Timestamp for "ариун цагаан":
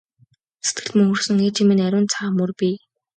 1.85-2.33